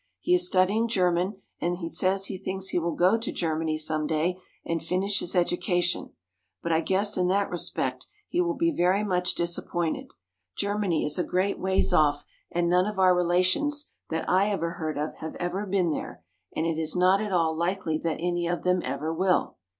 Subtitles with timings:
[0.19, 4.39] He is studying German and says he thinks he will go to Germany some day
[4.65, 6.13] and finish his education,
[6.63, 10.07] but I guess in that respect he will be very much disappointed.
[10.57, 14.97] Germany is a great ways off and none of our relations that I ever heard
[14.97, 16.23] of have ever been there
[16.55, 19.57] and it is not at all likely that any of them ever will.